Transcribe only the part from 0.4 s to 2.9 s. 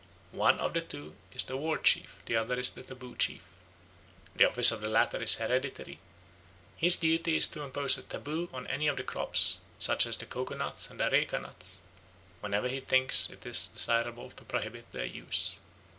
of the two is the war chief, the other is the